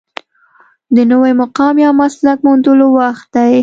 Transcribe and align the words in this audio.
د 0.95 0.97
نوي 1.11 1.33
مقام 1.41 1.75
یا 1.85 1.89
مسلک 2.01 2.37
موندلو 2.45 2.87
وخت 2.97 3.27
دی. 3.35 3.51